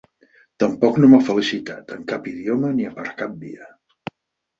[0.61, 3.69] Tampoc no m’ha felicitat, en cap idioma ni per cap via.